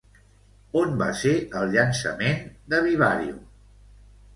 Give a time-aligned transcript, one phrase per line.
[0.81, 2.43] On va ser el llançament
[2.75, 3.41] de Vivarium?